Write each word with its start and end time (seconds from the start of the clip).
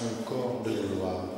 Son 0.00 0.24
corps 0.24 0.62
de 0.64 0.72
gloire, 0.72 1.28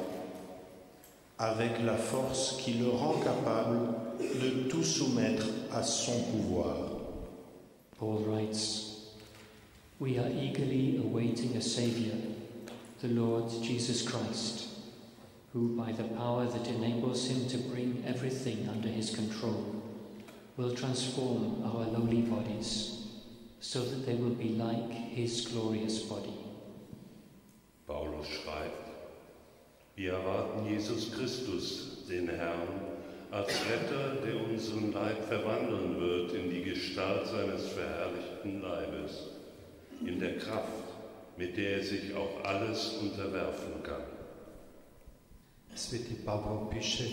avec 1.37 1.83
la 1.85 1.97
force 1.97 2.59
qui 2.61 2.75
le 2.75 2.91
rend 2.91 3.15
capable 3.15 3.89
de 4.21 4.69
tout 4.69 4.85
soumettre 4.85 5.47
à 5.73 5.83
son 5.83 6.23
pouvoir. 6.31 6.77
Paul 7.99 8.23
writes, 8.25 9.09
We 9.99 10.19
are 10.19 10.31
eagerly 10.31 10.99
awaiting 10.99 11.57
a 11.57 11.61
Saviour, 11.61 12.15
the 13.01 13.09
Lord 13.09 13.51
Jesus 13.65 14.03
Christ, 14.03 14.69
who, 15.53 15.77
by 15.77 15.91
the 15.91 16.05
power 16.17 16.47
that 16.47 16.69
enables 16.69 17.27
him 17.27 17.49
to 17.49 17.59
bring 17.69 18.05
everything 18.07 18.69
under 18.69 18.89
his 18.89 19.11
control, 19.11 19.83
will 20.57 20.75
transform 20.75 21.65
our 21.65 21.87
lowly 21.87 22.23
bodies 22.23 23.09
so 23.61 23.85
that 23.85 24.07
they 24.07 24.15
will 24.15 24.37
be 24.37 24.51
like 24.51 24.91
his 24.93 25.49
glorious 25.49 25.99
body. 26.03 26.42
Paulus 28.23 28.29
schreibt, 28.29 28.89
wir 29.97 30.13
erwarten 30.13 30.67
Jesus 30.67 31.13
Christus, 31.13 32.07
den 32.09 32.29
Herrn, 32.29 32.69
als 33.31 33.49
Retter, 33.49 34.17
der 34.25 34.45
unseren 34.45 34.93
Leib 34.93 35.25
verwandeln 35.27 36.01
wird 36.01 36.33
in 36.35 36.51
die 36.51 36.63
Gestalt 36.63 37.27
seines 37.27 37.69
verherrlichten 37.69 38.63
Leibes, 38.63 39.29
in 40.05 40.21
der 40.21 40.39
Kraft, 40.39 40.69
mit 41.37 41.57
der 41.57 41.79
er 41.79 41.83
sich 41.83 42.15
auch 42.15 42.45
alles 42.45 42.93
unterwerfen 43.01 43.83
kann. 43.83 44.03
Sveti 45.75 46.15
Pavlo 46.25 46.69
piše 46.71 47.07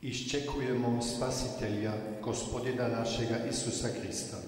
Iščekujemo 0.00 1.02
spasitelja, 1.02 1.92
gospodina 2.22 2.86
našega 2.88 3.46
Isusa 3.50 3.88
Krista, 3.98 4.38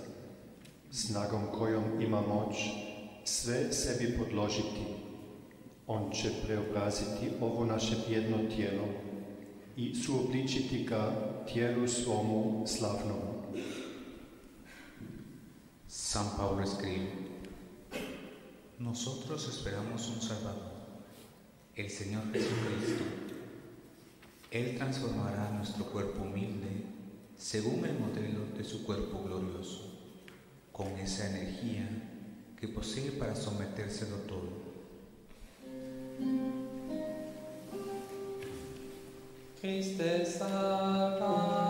snagom 0.92 1.50
kojom 1.58 2.00
ima 2.00 2.20
moć 2.20 2.54
sve 3.24 3.72
sebi 3.72 4.18
podložiti. 4.18 5.03
On 5.86 6.10
će 6.12 6.30
preobraziti 6.44 7.30
ovo 7.40 7.64
naše 7.64 7.96
bjedno 8.08 8.38
tijelo 8.56 8.84
i 9.76 9.94
suobličitika 9.94 11.12
tijelu 11.52 11.88
svomu 11.88 12.64
slavnomu. 12.66 13.34
San 15.88 16.26
Pablo 16.38 16.62
escribe, 16.62 17.10
nosotros 18.78 19.48
esperamos 19.48 20.08
un 20.08 20.20
Salvador, 20.20 20.72
el 21.76 21.90
Señor 21.90 22.32
Jesucristo. 22.32 23.04
Él 24.50 24.76
transformará 24.76 25.50
nuestro 25.50 25.84
cuerpo 25.84 26.22
humilde 26.22 26.86
según 27.36 27.84
el 27.84 27.98
modelo 27.98 28.46
de 28.56 28.64
su 28.64 28.84
cuerpo 28.84 29.22
glorioso, 29.22 29.82
con 30.72 30.86
esa 30.98 31.28
energía 31.30 31.88
que 32.60 32.68
posee 32.68 33.10
para 33.12 33.34
sometérselo 33.34 34.16
todo. 34.28 34.63
Christe 39.60 40.26
salvator 40.26 41.64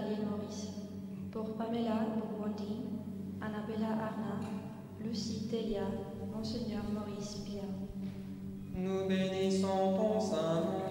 l'île 0.00 0.26
Maurice, 0.28 0.68
pour 1.30 1.54
Pamela 1.54 2.06
Bourgondi, 2.16 2.80
Annabella 3.40 3.92
Arna, 3.92 4.40
Lucie 5.00 5.48
Delia, 5.50 5.86
Monseigneur 6.34 6.82
Maurice 6.92 7.36
Pia. 7.44 7.62
Nous 8.76 9.08
bénissons 9.08 9.96
ton 9.96 10.20
saint 10.20 10.83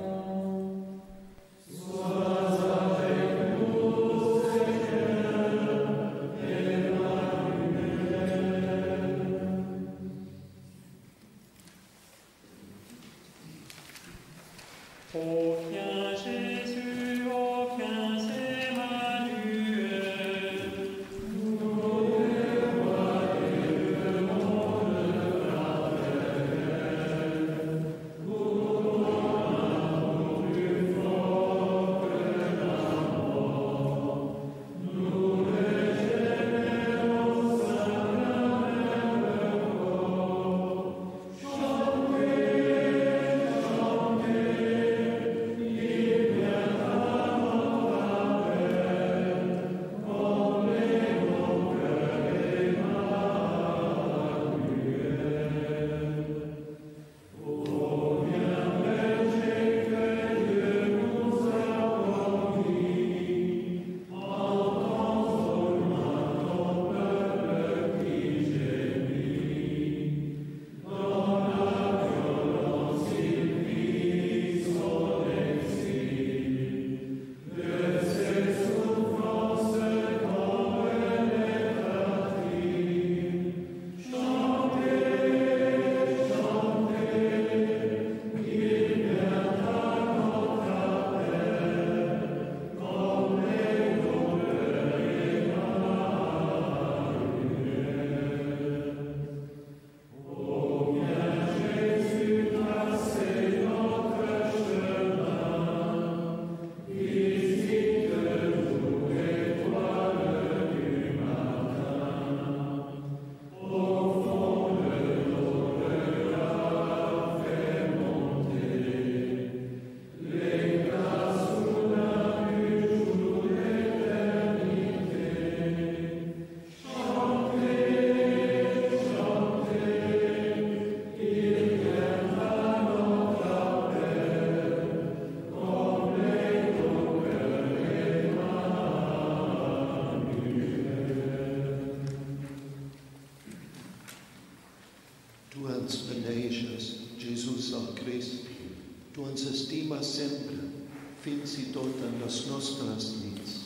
tot 152.34 152.52
en 152.52 152.58
les 152.58 152.80
nostres 152.80 153.16
nits. 153.24 153.60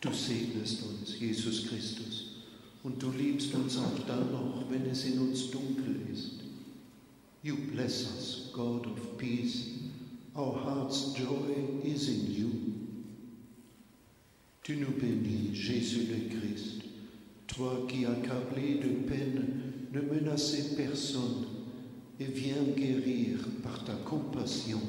Du 0.00 0.12
segnest 0.12 0.82
uns, 0.82 1.18
Jesus 1.20 1.68
Christus, 1.68 2.24
und 2.82 3.02
du 3.02 3.10
liebst 3.10 3.54
uns 3.54 3.76
auch 3.76 4.06
dann 4.06 4.32
noch, 4.32 4.64
wenn 4.70 4.86
es 4.86 5.04
in 5.04 5.18
uns 5.18 5.50
dunkel 5.50 5.96
ist. 6.12 6.40
You 7.42 7.56
bless 7.72 8.06
us, 8.06 8.50
God 8.52 8.86
of 8.86 9.18
peace. 9.18 9.66
Our 10.36 10.54
heart's 10.62 11.14
joy 11.14 11.54
is 11.84 12.08
in 12.08 12.34
you. 12.34 12.50
Tu 14.62 14.76
nous 14.76 14.92
bénis, 15.00 15.54
Jésus 15.54 16.06
le 16.06 16.28
Christ, 16.28 16.82
toi 17.46 17.86
qui, 17.88 18.04
accablé 18.04 18.74
de 18.74 19.08
peine, 19.08 19.62
ne 19.92 20.00
menaçais 20.00 20.76
personne 20.76 21.46
et 22.20 22.24
viens 22.24 22.62
guérir 22.76 23.38
par 23.62 23.84
ta 23.84 23.94
compassion. 23.94 24.80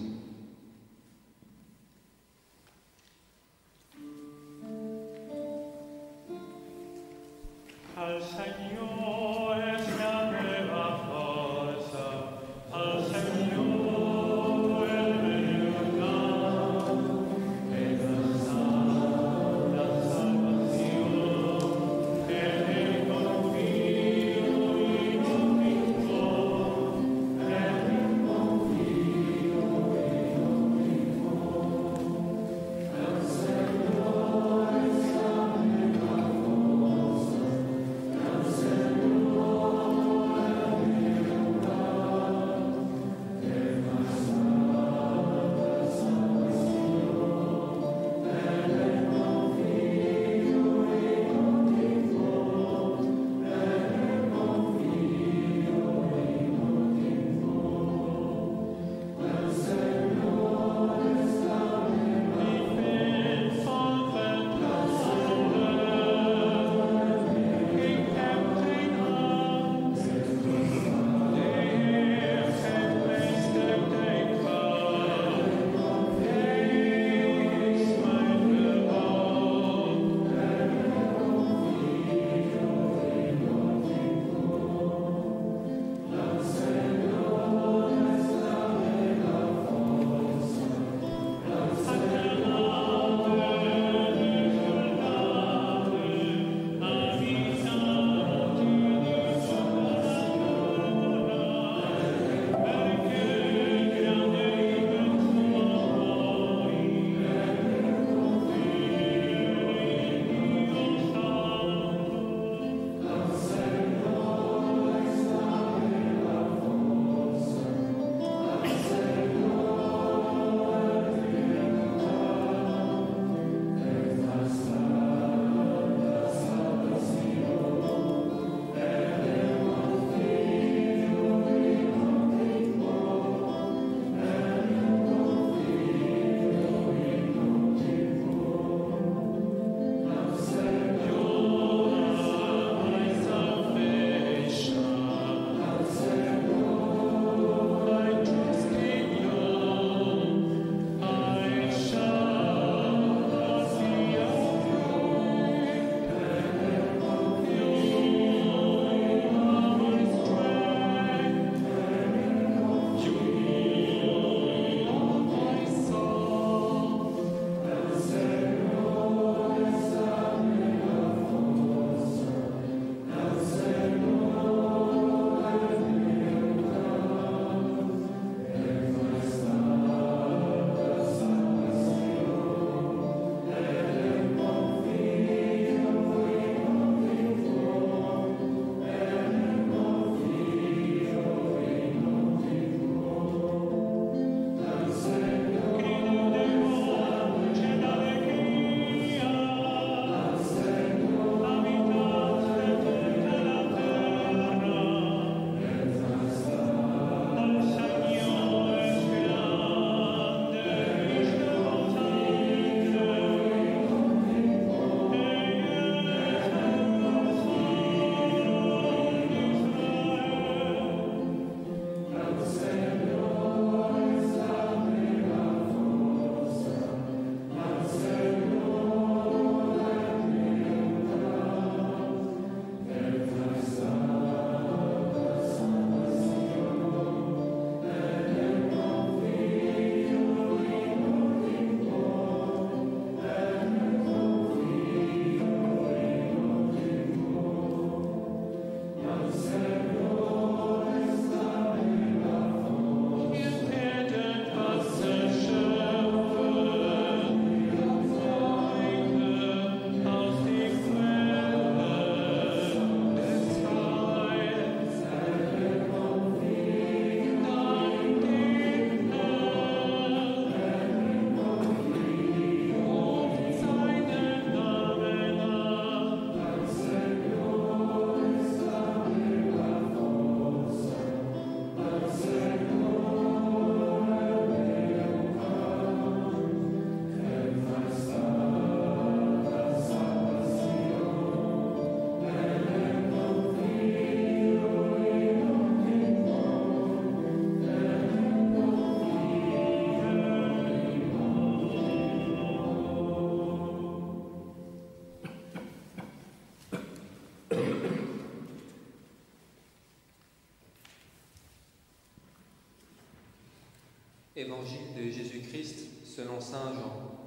De 314.51 315.09
Jésus-Christ 315.09 315.87
selon 316.03 316.42
Saint 316.42 316.74
Jean. 316.74 317.25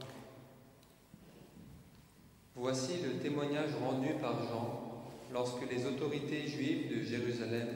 Voici 2.55 2.93
le 3.03 3.19
témoignage 3.19 3.71
rendu 3.83 4.09
par 4.21 4.47
Jean 4.47 5.07
lorsque 5.33 5.69
les 5.71 5.87
autorités 5.87 6.47
juives 6.47 6.95
de 6.95 7.03
Jérusalem 7.03 7.69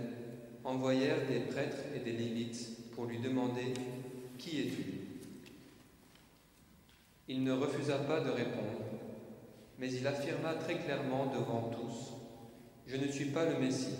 envoyèrent 0.65 1.27
des 1.27 1.41
prêtres 1.41 1.83
et 1.97 2.01
des 2.01 2.13
lévites 2.13 2.93
pour 2.93 3.07
lui 3.07 3.21
demander 3.21 3.73
Qui 4.37 4.61
es-tu? 4.61 4.85
Il 7.27 7.43
ne 7.43 7.53
refusa 7.53 7.97
pas 8.01 8.21
de 8.21 8.31
répondre, 8.31 8.85
mais 9.79 9.91
il 9.91 10.07
affirma 10.07 10.55
très 10.57 10.77
clairement 10.77 11.33
devant 11.33 11.71
tous 11.71 12.13
Je 12.87 12.97
ne 12.97 13.11
suis 13.11 13.31
pas 13.31 13.47
le 13.47 13.59
Messie. 13.59 13.97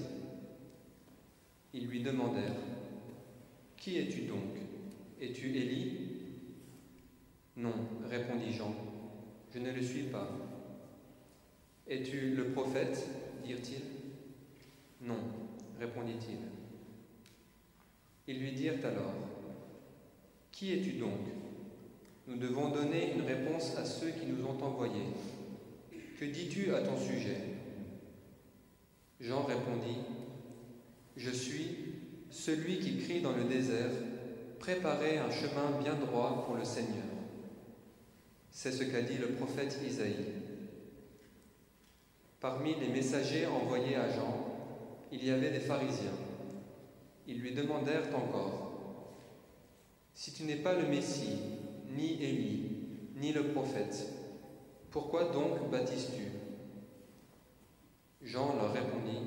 Ils 1.73 1.87
lui 1.87 2.03
demandèrent 2.03 2.53
Qui 3.79 3.97
es-tu 3.97 4.27
donc? 4.27 4.58
Es-tu 5.21 5.49
Élie? 5.49 5.93
Non, 7.57 7.75
répondit 8.09 8.53
Jean, 8.53 8.73
je 9.53 9.59
ne 9.59 9.73
le 9.73 9.83
suis 9.83 10.05
pas. 10.05 10.29
Es-tu 11.89 12.35
le 12.37 12.51
prophète? 12.51 13.09
dirent-ils. 13.45 13.83
Non, 15.07 15.19
répondit-il. 15.81 16.39
Ils 18.29 18.41
lui 18.41 18.53
dirent 18.53 18.85
alors, 18.85 19.15
Qui 20.53 20.75
es-tu 20.75 20.93
donc? 20.93 21.19
Nous 22.29 22.37
devons 22.37 22.69
donner 22.69 23.15
une 23.15 23.23
réponse 23.23 23.77
à 23.77 23.85
ceux 23.85 24.11
qui 24.11 24.27
nous 24.27 24.45
ont 24.45 24.63
envoyés. 24.63 25.07
Que 26.21 26.27
dis-tu 26.27 26.75
à 26.75 26.83
ton 26.83 26.97
sujet? 26.97 27.39
Jean 29.21 29.43
répondit, 29.43 29.99
Je 31.17 31.31
suis 31.31 31.77
celui 32.31 32.79
qui 32.79 32.99
crie 32.99 33.21
dans 33.21 33.33
le 33.33 33.45
désert, 33.45 33.91
Préparez 34.69 35.17
un 35.17 35.31
chemin 35.31 35.81
bien 35.83 35.95
droit 35.95 36.45
pour 36.45 36.55
le 36.55 36.65
Seigneur. 36.67 37.07
C'est 38.51 38.71
ce 38.71 38.85
qu'a 38.85 39.01
dit 39.01 39.17
le 39.17 39.29
prophète 39.29 39.79
Isaïe. 39.83 40.27
Parmi 42.39 42.75
les 42.75 42.89
messagers 42.89 43.47
envoyés 43.47 43.97
à 43.97 44.11
Jean, 44.11 44.45
il 45.11 45.25
y 45.25 45.31
avait 45.31 45.53
des 45.53 45.61
pharisiens. 45.61 46.19
Ils 47.27 47.41
lui 47.41 47.55
demandèrent 47.55 48.15
encore, 48.15 49.15
Si 50.13 50.35
tu 50.35 50.43
n'es 50.43 50.57
pas 50.57 50.75
le 50.75 50.87
Messie, 50.87 51.39
ni 51.97 52.23
Élie, 52.23 52.67
ni 53.17 53.33
le 53.33 53.45
prophète, 53.45 54.07
pourquoi 54.91 55.31
donc 55.31 55.71
baptises-tu? 55.71 56.25
Jean 58.21 58.55
leur 58.57 58.75
répondit, 58.75 59.23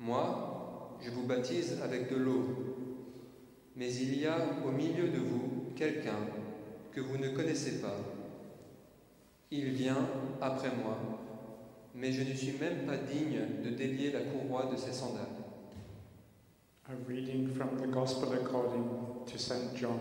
Moi, 0.00 0.98
je 1.00 1.12
vous 1.12 1.28
baptise 1.28 1.80
avec 1.80 2.10
de 2.10 2.16
l'eau, 2.16 2.75
mais 3.76 3.94
il 3.94 4.18
y 4.18 4.26
a 4.26 4.38
au 4.66 4.70
milieu 4.70 5.08
de 5.08 5.18
vous 5.18 5.72
quelqu'un 5.76 6.18
que 6.92 7.00
vous 7.00 7.18
ne 7.18 7.28
connaissez 7.28 7.80
pas. 7.80 7.96
Il 9.50 9.70
vient 9.70 10.08
après 10.40 10.74
moi 10.74 10.98
mais 11.96 12.12
je 12.12 12.22
ne 12.22 12.34
suis 12.34 12.52
même 12.58 12.86
pas 12.86 12.98
digne 12.98 13.40
de 13.64 13.70
délier 13.70 14.12
la 14.12 14.20
courroie 14.20 14.66
de 14.70 14.76
ses 14.76 14.92
sandales. 14.92 15.24
A 16.88 16.92
reading 17.08 17.48
from 17.48 17.78
the 17.80 17.86
Gospel 17.86 18.34
according 18.34 18.84
to 19.26 19.38
St. 19.38 19.74
John. 19.74 19.98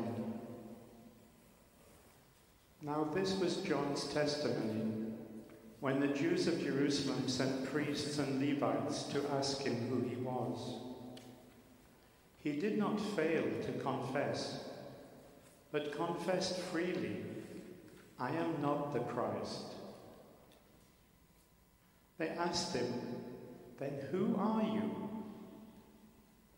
Now, 2.84 3.08
this 3.16 3.40
was 3.40 3.58
John's 3.64 4.04
testimony 4.14 5.14
when 5.80 6.00
the 6.00 6.10
Jews 6.10 6.48
of 6.48 6.62
Jerusalem 6.62 7.28
sent 7.28 7.66
priests 7.72 8.20
and 8.20 8.40
Levites 8.40 9.04
to 9.14 9.22
ask 9.36 9.62
him 9.64 9.76
who 9.90 10.08
he 10.08 10.18
was. 10.18 10.85
He 12.46 12.52
did 12.52 12.78
not 12.78 13.02
fail 13.02 13.44
to 13.64 13.72
confess, 13.82 14.66
but 15.72 15.92
confessed 15.92 16.60
freely, 16.60 17.24
I 18.20 18.30
am 18.30 18.62
not 18.62 18.94
the 18.94 19.00
Christ. 19.00 19.74
They 22.20 22.28
asked 22.28 22.76
him, 22.76 22.94
Then 23.80 23.94
who 24.12 24.36
are 24.38 24.62
you? 24.62 25.10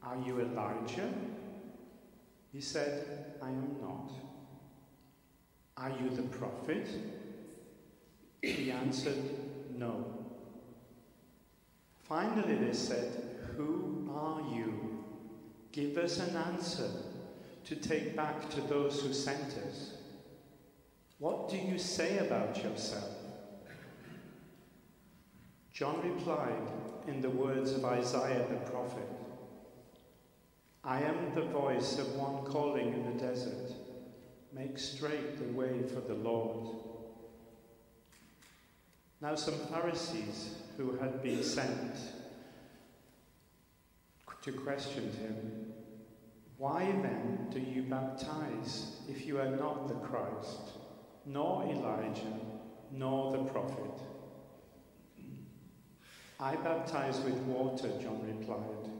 Are 0.03 0.17
you 0.25 0.41
Elijah? 0.41 1.09
He 2.51 2.59
said, 2.59 3.35
I 3.41 3.47
am 3.47 3.77
not. 3.81 4.11
Are 5.77 5.97
you 6.01 6.09
the 6.09 6.23
prophet? 6.23 6.89
He 8.41 8.71
answered, 8.71 9.23
No. 9.73 10.05
Finally, 12.03 12.55
they 12.55 12.73
said, 12.73 13.37
Who 13.55 14.11
are 14.13 14.41
you? 14.53 14.96
Give 15.77 15.95
us 15.99 16.17
an 16.17 16.35
answer 16.35 16.89
to 17.65 17.75
take 17.75 18.15
back 18.15 18.49
to 18.49 18.61
those 18.61 18.99
who 18.99 19.13
sent 19.13 19.59
us. 19.59 19.93
What 21.19 21.49
do 21.49 21.57
you 21.57 21.77
say 21.77 22.17
about 22.17 22.63
yourself? 22.63 23.13
John 25.71 26.01
replied 26.01 26.67
in 27.05 27.21
the 27.21 27.29
words 27.29 27.73
of 27.73 27.85
Isaiah 27.85 28.47
the 28.49 28.71
prophet 28.71 29.07
I 30.83 31.01
am 31.01 31.35
the 31.35 31.43
voice 31.43 31.99
of 31.99 32.15
one 32.15 32.43
calling 32.45 32.93
in 32.93 33.05
the 33.05 33.23
desert, 33.23 33.71
make 34.51 34.79
straight 34.79 35.37
the 35.37 35.55
way 35.55 35.83
for 35.83 35.99
the 35.99 36.15
Lord. 36.15 36.75
Now, 39.21 39.35
some 39.35 39.59
Pharisees 39.71 40.55
who 40.75 40.97
had 40.97 41.21
been 41.21 41.43
sent 41.43 41.99
to 44.47 44.53
question 44.53 45.11
him, 45.19 45.66
Why 46.57 46.85
then 46.85 47.47
do 47.51 47.59
you 47.59 47.83
baptize 47.83 48.97
if 49.07 49.27
you 49.27 49.39
are 49.39 49.55
not 49.55 49.87
the 49.87 49.93
Christ, 49.95 50.71
nor 51.25 51.63
Elijah, 51.63 52.39
nor 52.91 53.31
the 53.31 53.43
prophet? 53.43 54.01
I 56.39 56.55
baptize 56.55 57.19
with 57.19 57.37
water, 57.41 57.89
John 58.01 58.21
replied. 58.25 58.91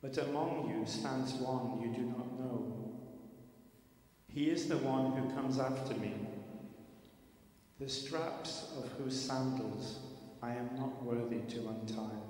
But 0.00 0.18
among 0.18 0.68
you 0.68 0.86
stands 0.86 1.34
one 1.34 1.80
you 1.80 1.94
do 1.94 2.02
not 2.02 2.38
know. 2.38 2.74
He 4.32 4.50
is 4.50 4.66
the 4.66 4.78
one 4.78 5.12
who 5.12 5.34
comes 5.34 5.58
after 5.58 5.94
me, 5.94 6.12
the 7.78 7.88
straps 7.88 8.72
of 8.76 8.90
whose 8.92 9.18
sandals 9.18 9.98
I 10.42 10.54
am 10.54 10.70
not 10.76 11.04
worthy 11.04 11.40
to 11.54 11.68
untie. 11.68 12.23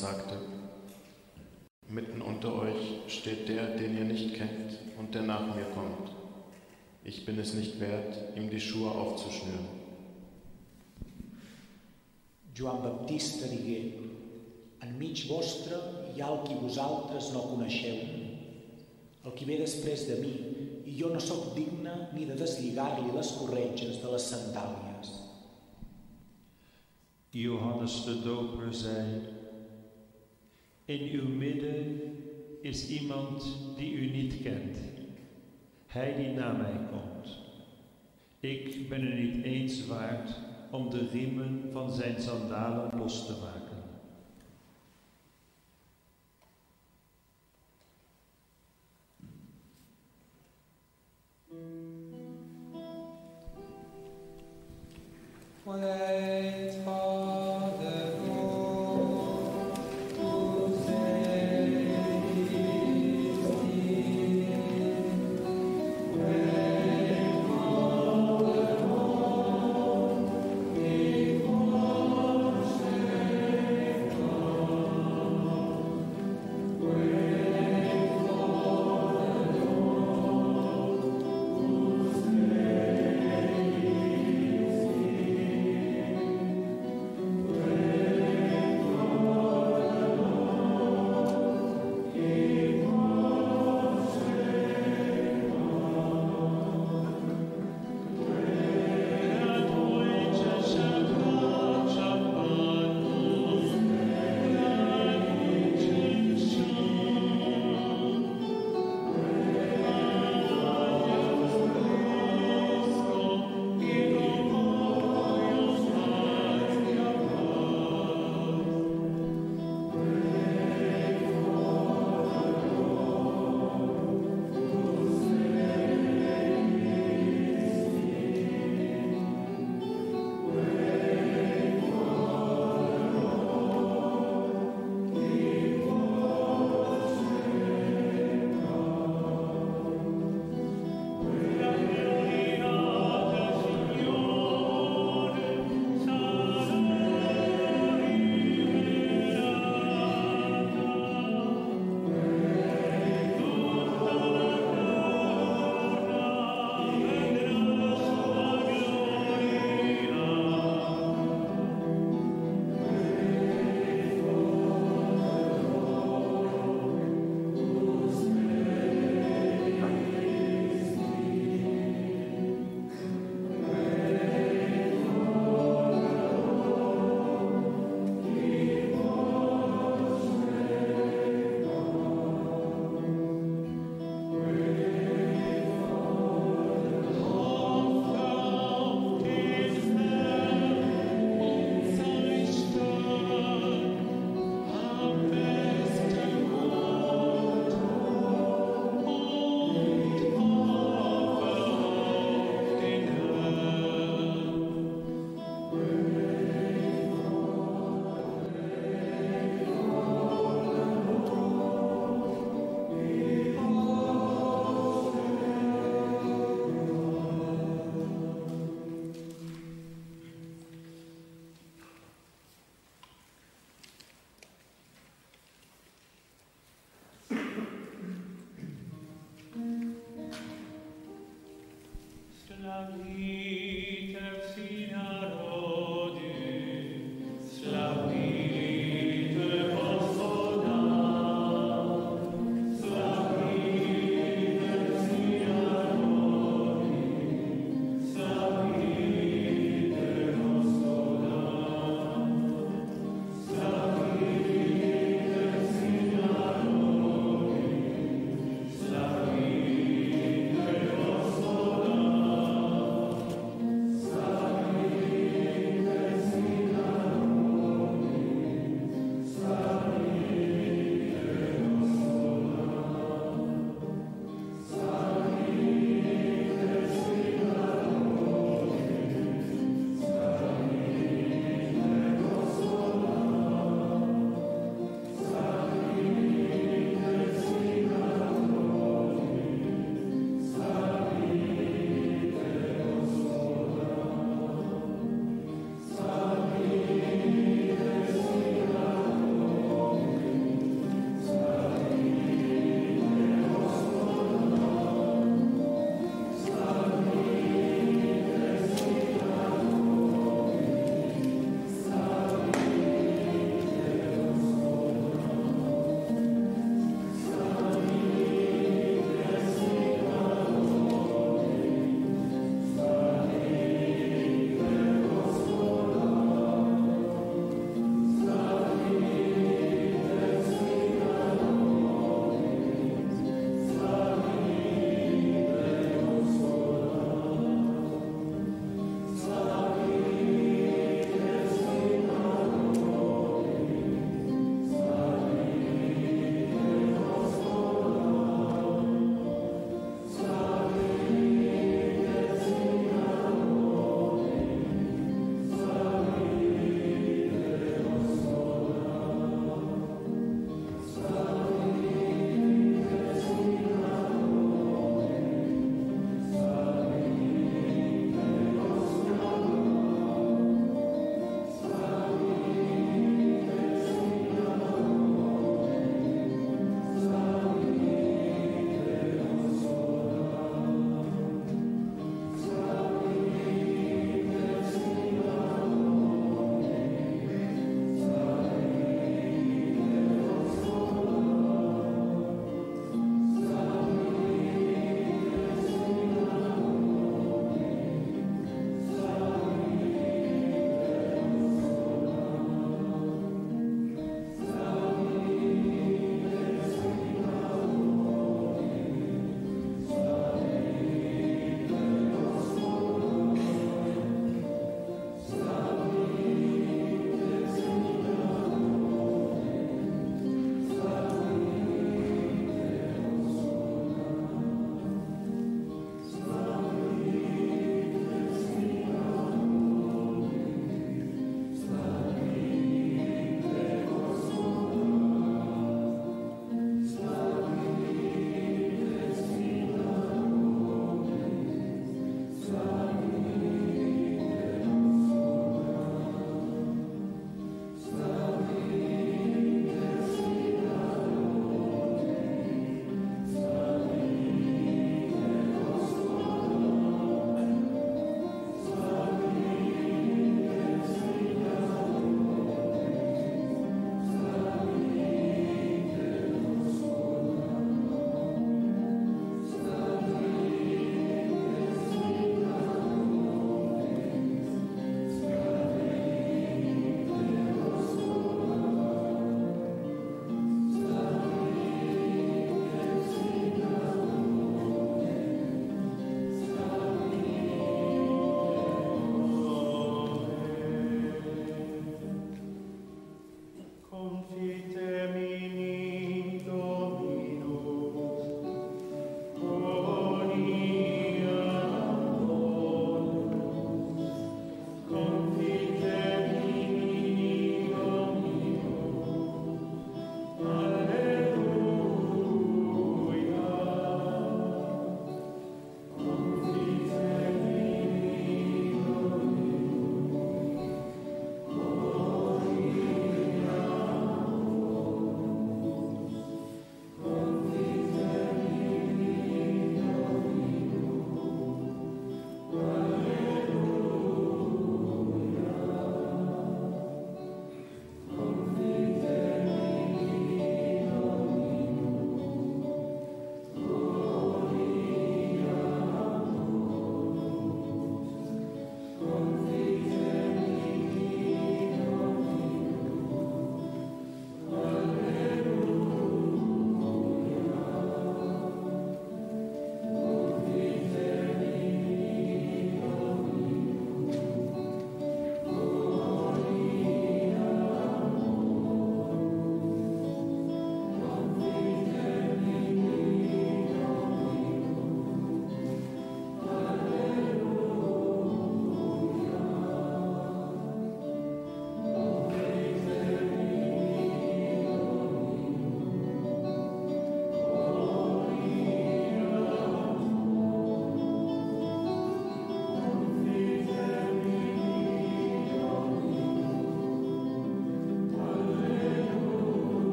Sagte, 0.00 0.38
Mitten 1.88 2.22
unter 2.22 2.54
euch 2.54 3.00
steht 3.08 3.48
der, 3.48 3.76
den 3.76 3.98
ihr 3.98 4.04
nicht 4.04 4.34
kennt 4.34 4.78
und 4.96 5.12
der 5.12 5.22
nach 5.22 5.54
mir 5.56 5.64
kommt. 5.74 6.12
Ich 7.02 7.26
bin 7.26 7.36
es 7.38 7.54
nicht 7.54 7.80
wert, 7.80 8.36
ihm 8.36 8.48
die 8.48 8.60
Schuhe 8.60 8.92
aufzuschnüren. 8.92 9.80
Joan 12.54 12.82
Baptista 12.82 13.48
digué, 13.48 13.80
enmig 14.84 15.24
vostre 15.30 15.80
hi 16.12 16.22
ha 16.22 16.28
el 16.28 16.42
qui 16.44 16.58
vosaltres 16.60 17.32
no 17.34 17.42
coneixeu, 17.54 17.98
el 19.24 19.34
qui 19.34 19.48
ve 19.48 19.58
després 19.62 20.06
de 20.10 20.20
mi, 20.20 20.32
i 20.84 20.94
jo 20.98 21.10
no 21.14 21.22
sóc 21.24 21.54
digne 21.56 21.96
ni 22.12 22.28
de 22.28 22.36
deslligar-li 22.38 23.10
les 23.16 23.34
corretges 23.40 23.98
de 24.04 24.14
les 24.14 24.30
sandàlies. 24.34 25.12
Johannes 27.32 28.00
de 28.06 28.18
Doper 28.26 28.72
zei, 28.74 29.39
in 30.90 31.20
uw 31.20 31.28
midden 31.28 32.00
is 32.60 32.88
iemand 32.88 33.58
die 33.76 33.92
u 33.92 34.10
niet 34.10 34.42
kent. 34.42 34.78
Hij 35.86 36.14
die 36.16 36.28
na 36.28 36.52
mij 36.52 36.88
komt. 36.90 37.38
Ik 38.40 38.88
ben 38.88 39.00
er 39.00 39.14
niet 39.14 39.44
eens 39.44 39.86
waard 39.86 40.30
om 40.70 40.90
de 40.90 41.08
riemen 41.12 41.68
van 41.72 41.92
zijn 41.92 42.20
sandalen 42.20 42.98
los 42.98 43.26
te 43.26 43.32
maken. 43.32 43.69